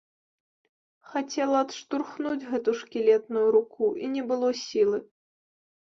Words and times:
Хацела 1.09 1.57
адштурхнуць 1.65 2.47
гэту 2.53 2.75
шкілетную 2.81 3.47
руку, 3.57 3.83
і 4.03 4.13
не 4.19 4.25
было 4.33 4.49
сілы. 4.65 4.97